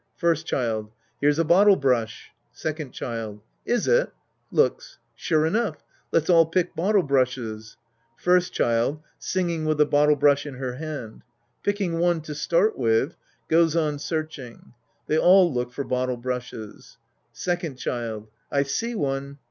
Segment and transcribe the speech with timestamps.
[0.17, 0.89] First Child.
[1.19, 3.41] Here's a bottle brush.' 1,, Second Child.
[3.67, 4.09] Is it?
[4.49, 5.83] {Looks.) Sure enough.
[6.11, 7.77] Let's all pick bottle brushes.
[8.17, 11.21] First Child {singing with the bottle brush in her hand).
[11.61, 13.15] Picking one to start with—
[13.47, 14.73] {Goes on searching.
[15.05, 16.97] They all look for bottle brushes^
[17.31, 18.27] Second Child.
[18.51, 19.37] I see one.